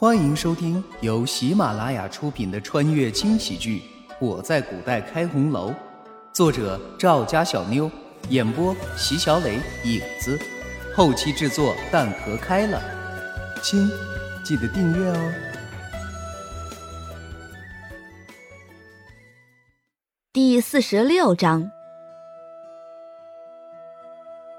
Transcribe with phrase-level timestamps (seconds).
[0.00, 3.82] 欢迎收听由喜马拉雅出品的穿越轻喜剧
[4.18, 5.70] 《我在古代开红楼》，
[6.32, 7.90] 作者赵家小妞，
[8.30, 10.38] 演播席小磊、影子，
[10.96, 12.80] 后期制作蛋壳开了。
[13.62, 13.90] 亲，
[14.42, 15.32] 记得订阅哦。
[20.32, 21.70] 第四十六章。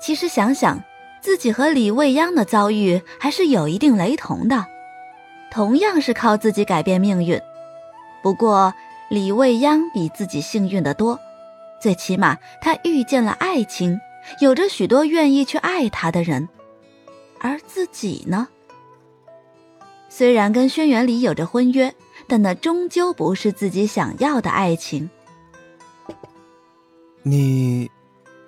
[0.00, 0.82] 其实想想，
[1.20, 4.64] 自己和李未央的遭遇还是有一定雷同的，
[5.50, 7.40] 同样是靠自己改变命运。
[8.22, 8.72] 不过
[9.08, 11.18] 李未央比自己幸运的多，
[11.80, 14.00] 最起码她遇见了爱情，
[14.40, 16.48] 有着许多愿意去爱她的人。
[17.38, 18.48] 而自己呢？
[20.08, 21.94] 虽然跟轩辕离有着婚约，
[22.26, 25.10] 但那终究不是自己想要的爱情。
[27.22, 27.90] 你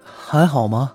[0.02, 0.94] 还好吗？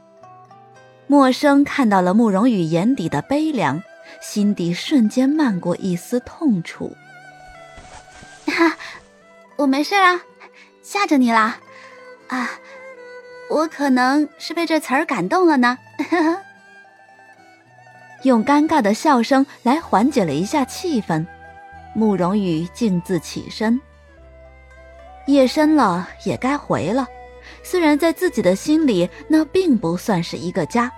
[1.06, 3.84] 默生看到了慕容羽眼底的悲凉，
[4.22, 6.96] 心底瞬间漫过一丝痛楚。
[8.48, 8.78] 哈，
[9.56, 10.22] 我没事啊，
[10.82, 11.60] 吓着你啦
[12.28, 12.50] 啊？
[13.50, 15.78] 我可能是被这词儿感动了呢。
[18.24, 21.26] 用尴尬的笑声来缓解了一下气氛，
[21.94, 23.80] 慕容羽径自起身。
[25.28, 27.06] 夜深了，也该回了。
[27.64, 30.92] 虽然在自己的心里，那并不算是一个家，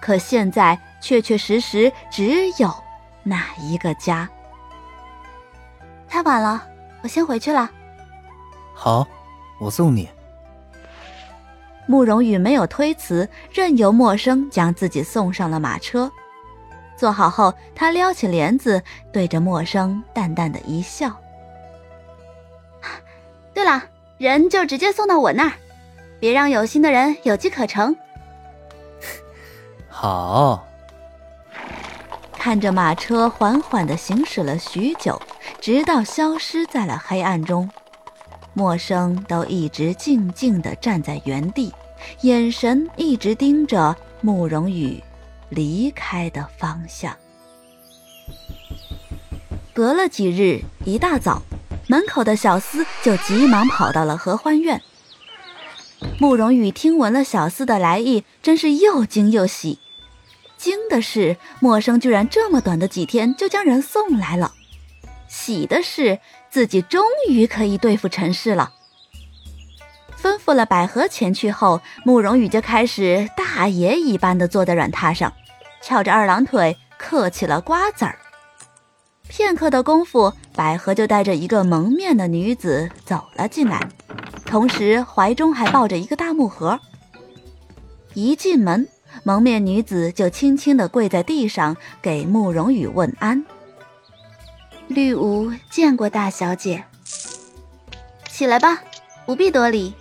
[0.00, 2.72] 可现在确确实实只有
[3.22, 4.28] 那一个家。
[6.08, 6.66] 太晚了，
[7.02, 7.70] 我先回去了。
[8.74, 9.06] 好，
[9.58, 10.08] 我送你。
[11.86, 16.10] 慕容羽没有推辞，任由默生将自己送上了马车。
[16.96, 21.14] 坐好后，他撩起帘子，对着默生淡淡的一笑。
[23.52, 23.82] 对了，
[24.18, 25.52] 人就直接送到我那儿。
[26.18, 27.94] 别让有心的人有机可乘。
[29.88, 30.66] 好。
[32.46, 35.20] 看着马车缓缓的行驶了许久，
[35.60, 37.68] 直到消失在了黑暗中，
[38.54, 41.74] 默生都一直静静的站在原地，
[42.20, 45.02] 眼神一直盯着慕容羽
[45.48, 47.16] 离开的方向。
[49.74, 51.42] 隔了几日，一大早，
[51.88, 54.80] 门口的小厮就急忙跑到了合欢院。
[56.20, 59.80] 慕容羽听闻了小厮的来意，真是又惊又喜。
[60.66, 64.50] 惊的是，陌生居然这么短的几天就将人送来了；
[65.28, 66.18] 喜的是，
[66.50, 68.72] 自己终于可以对付陈氏了。
[70.20, 75.32] 吩咐了百合前去后，慕容羽就开始大爷一般的坐在软榻上，
[75.80, 78.18] 翘着二郎腿嗑起了瓜子儿。
[79.28, 83.88] 片刻的功夫，百合就带着一个蒙面的女子走了进来。
[84.44, 86.80] 同时，怀中还抱着一个大木盒。
[88.14, 88.88] 一进门，
[89.22, 93.44] 蒙面女子就轻轻地跪在地上，给慕容羽问安。
[94.88, 96.84] 绿芜见过大小姐，
[98.28, 98.80] 起来吧，
[99.24, 99.94] 不必多礼。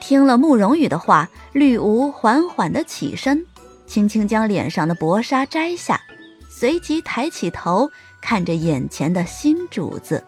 [0.00, 3.44] 听了慕容羽的话，绿芜缓缓地起身，
[3.86, 6.00] 轻轻将脸上的薄纱摘下，
[6.48, 7.90] 随即抬起头，
[8.22, 10.24] 看着眼前的新主子。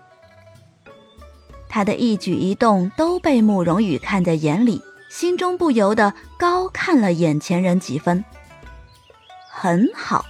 [1.71, 8.25] 他的一举一动都被慕容羽看在眼里，心中不由得高看了眼前人几分。
[9.47, 10.25] 很好，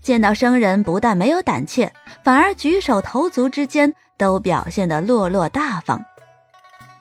[0.00, 1.92] 见到生人不但没有胆怯，
[2.22, 6.00] 反而举手投足之间都表现得落落大方。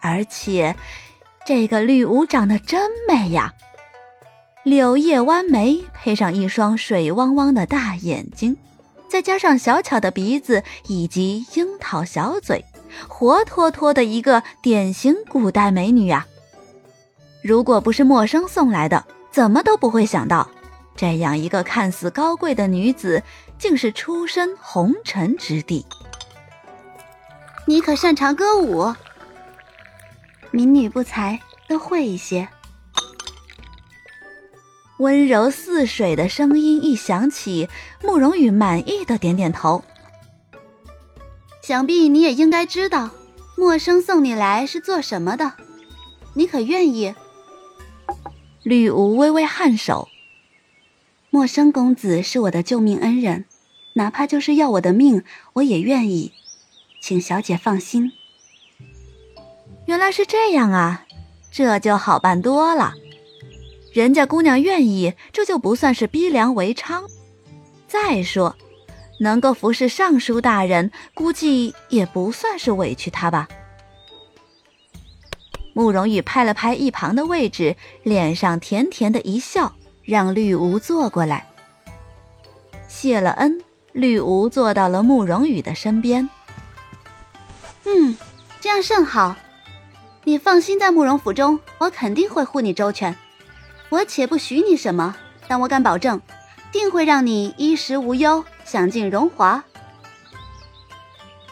[0.01, 0.75] 而且，
[1.45, 3.53] 这个绿芜长得真美呀，
[4.63, 8.57] 柳叶弯眉配上一双水汪汪的大眼睛，
[9.07, 12.65] 再加上小巧的鼻子以及樱桃小嘴。
[13.07, 16.25] 活脱脱的一个典型古代美女啊！
[17.43, 20.49] 如果不是陌生送来的，怎么都不会想到，
[20.95, 23.21] 这样一个看似高贵的女子，
[23.59, 25.85] 竟是出身红尘之地。
[27.67, 28.95] 你可擅长歌舞？
[30.51, 31.37] 民女不才，
[31.67, 32.47] 都会一些。
[34.99, 37.67] 温柔似水的声音一响起，
[38.01, 39.83] 慕容羽满意的点点头。
[41.61, 43.09] 想必你也应该知道，
[43.57, 45.53] 陌生送你来是做什么的，
[46.35, 47.13] 你可愿意？
[48.63, 50.07] 吕无微微颔首。
[51.29, 53.45] 陌生公子是我的救命恩人，
[53.95, 55.23] 哪怕就是要我的命，
[55.53, 56.31] 我也愿意，
[57.01, 58.11] 请小姐放心。
[59.85, 61.05] 原来是这样啊，
[61.51, 62.93] 这就好办多了。
[63.93, 67.03] 人家姑娘愿意，这就不算是逼良为娼。
[67.87, 68.55] 再说。
[69.19, 73.47] 能够服侍尚书大人，估计也不算是委屈他吧。
[75.73, 79.73] 慕容羽拍了拍一旁的位置，脸上甜甜的一笑，
[80.03, 81.47] 让绿芜坐过来。
[82.87, 83.59] 谢了恩，
[83.91, 86.29] 绿芜坐到了慕容羽的身边。
[87.85, 88.15] 嗯，
[88.61, 89.35] 这样甚好。
[90.23, 93.15] 你放心，在慕容府中，我肯定会护你周全。
[93.89, 95.15] 我且不许你什么，
[95.47, 96.21] 但我敢保证，
[96.71, 99.63] 定会让你衣食无忧，享尽荣华。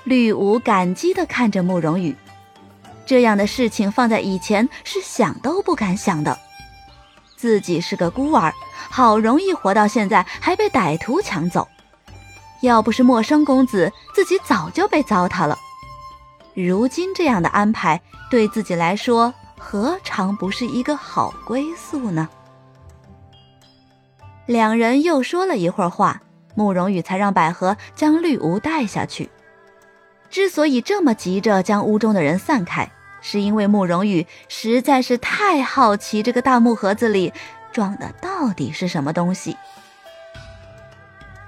[0.04, 2.16] 绿芜感激地看着慕容羽，
[3.12, 6.40] 这样的事情放在以前是想都不敢想的。
[7.36, 8.54] 自己是个孤儿，
[8.90, 11.68] 好容易活到现在，还被歹徒抢走。
[12.62, 15.58] 要不是陌生公子，自己早就被糟蹋了。
[16.54, 18.00] 如今这样的安排，
[18.30, 22.30] 对自己来说，何尝不是一个好归宿呢？
[24.46, 26.22] 两人又说了一会儿话，
[26.56, 29.30] 慕容羽才让百合将绿芜带下去。
[30.30, 32.90] 之所以这么急着将屋中的人散开，
[33.22, 37.32] 是因为慕容羽实在是太好奇这个大木盒子里
[37.72, 39.56] 装的到底是什么东西。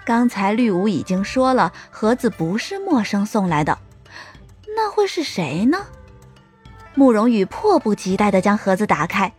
[0.05, 3.77] 刚才绿芜已经说了，盒子不是陌生送来的，
[4.75, 5.87] 那会是谁呢？
[6.93, 9.33] 慕容羽迫不及待地将盒子打开。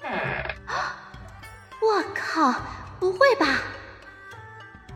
[1.82, 2.54] 我靠！
[2.98, 3.58] 不会吧？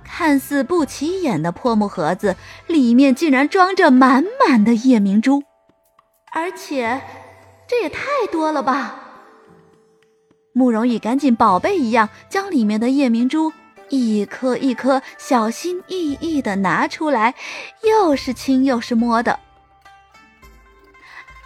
[0.05, 2.37] 看似不起眼的破木盒子
[2.69, 5.43] 里面竟然装着满满的夜明珠，
[6.35, 7.01] 而且
[7.67, 8.97] 这也太多了吧！
[10.53, 13.53] 慕容羽赶紧宝贝一样将里面的夜明珠
[13.89, 17.35] 一颗一颗小心翼翼的拿出来，
[17.83, 19.39] 又是亲又是摸的。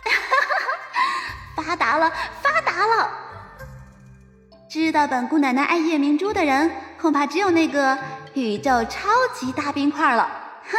[1.55, 3.11] 发达了，发达了！
[4.71, 6.71] 知道本姑奶奶爱夜明珠的人，
[7.01, 7.99] 恐怕只有那个。
[8.35, 10.29] 宇宙超级大冰块了，
[10.71, 10.79] 哼！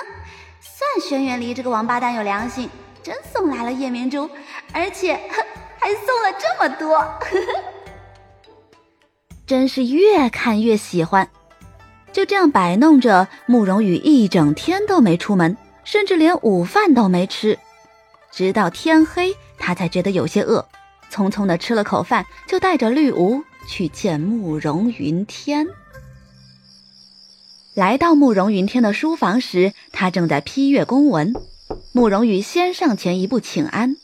[0.62, 2.70] 算轩辕离这个王八蛋有良心，
[3.10, 4.30] 真送来了夜明珠，
[4.72, 5.16] 而且
[5.82, 7.04] 还送了这么多，
[9.48, 11.28] 真是越看越喜欢。
[12.12, 17.58] 就这样摆弄着，慕容羽一整天都没出门，甚至连午饭都没吃，
[18.32, 20.64] 直到天黑，他才觉得有些饿，
[21.12, 25.66] 匆匆的吃了口饭，就带着绿芜去见慕容云天。
[27.74, 31.34] 来到慕容云天的书房时，他正在批阅公文。
[31.92, 33.98] 慕容羽先上前一步请安：“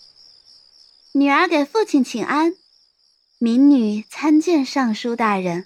[1.14, 2.54] 女儿给父亲请安，
[3.38, 5.66] 民女参见尚书大人。”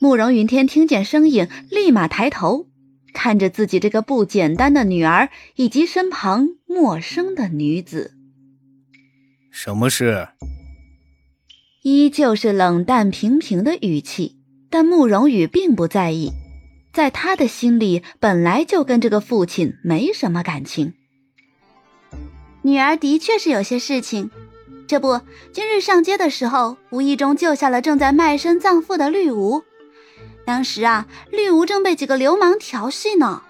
[0.00, 2.66] 慕容云天听见声音，立马抬头，
[3.12, 8.12] 看着自己这个不简单的女儿以及身旁陌生的女子。
[9.52, 10.28] 什么事？
[11.82, 14.36] 依旧是冷淡平平的语气，
[14.68, 16.32] 但慕容羽并不在意。
[16.94, 20.94] 在他的心里，本来就跟这个父亲没什么感情。
[22.62, 24.30] 女儿的确是有些事情，
[24.86, 25.20] 这不，
[25.52, 29.64] 今日上街的时候，无意中救下了正在卖身葬父的绿芜。
[30.46, 33.42] 当时啊，绿芜正被几个流氓调戏呢。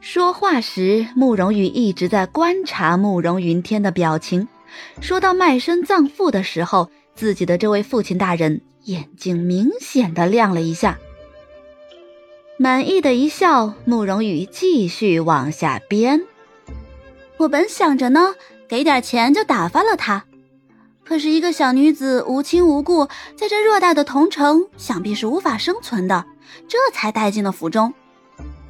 [0.00, 4.46] 说话时，慕容羽一直在观察慕容云天的表情。
[5.00, 10.96] 说到卖身葬父的时候，自己的这位父亲大人眼睛明显的亮了一下。
[12.62, 16.22] 满意的一笑，慕容羽继续往下编。
[17.38, 18.36] 我本想着呢，
[18.68, 20.26] 给点钱就打发了他，
[21.04, 26.24] 可是一个小女子无亲无故，在这偌大的桐城，想必是无法生存的，
[26.68, 27.92] 这才带进了府中。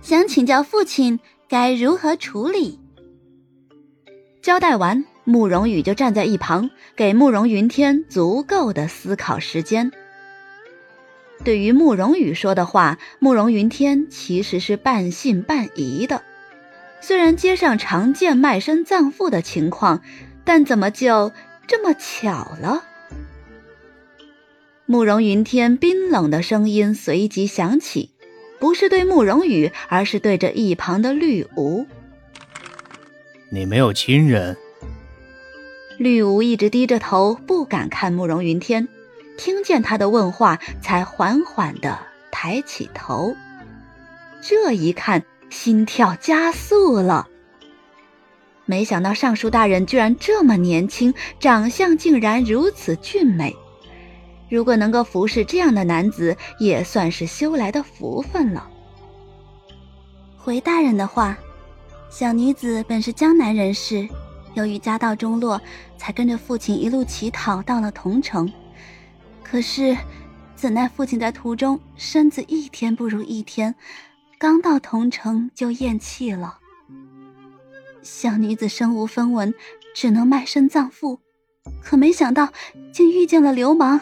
[0.00, 2.80] 想请教父亲该如何处理。
[4.40, 9.92] 交代完，慕容羽就站在一旁，给慕容云天足够的思考时间。
[11.44, 16.22] 对于慕容羽说的话，慕容云天其实是半信半疑的。
[17.00, 20.02] 虽然街上常见卖身葬父的情况，
[20.44, 21.32] 但怎么就
[21.66, 22.84] 这么巧了？
[24.86, 28.10] 慕容云天冰冷的声音随即响起，
[28.60, 31.86] 不是对慕容羽，而是对着一旁的绿芜
[33.50, 34.56] ：“你没有亲人？”
[35.98, 38.86] 绿芜一直低着头，不敢看慕容云天。
[39.36, 41.98] 听见他的问话，才缓缓地
[42.30, 43.34] 抬起头。
[44.40, 47.28] 这一看，心跳加速了。
[48.64, 53.56] 没想到尚书大人居然这么年轻，长相竟然如此俊美。
[54.48, 58.68] 如果能够服侍这样的男子，也算是修来的福分了。
[60.36, 61.36] 回大人的话，
[62.10, 64.08] 小女子本是江南人士，
[64.54, 65.60] 由于家道中落，
[65.96, 68.52] 才跟着父亲一路乞讨到了桐城。
[69.52, 69.94] 可是，
[70.56, 73.74] 怎奈父亲在途中身子一天不如一天，
[74.38, 76.58] 刚到桐城就咽气了。
[78.00, 79.52] 小女子身无分文，
[79.94, 81.20] 只能卖身葬父。
[81.82, 82.48] 可没想到，
[82.94, 84.00] 竟遇见了流氓，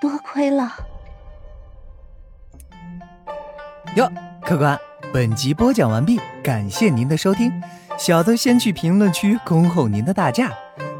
[0.00, 0.72] 多亏了。
[3.96, 4.08] 哟，
[4.40, 4.78] 客官，
[5.12, 7.52] 本集播讲完毕，感谢您的收听。
[7.98, 10.52] 小的先去评论区恭候您的大驾，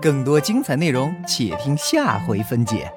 [0.03, 2.93] 更多精彩内容且听下回分解。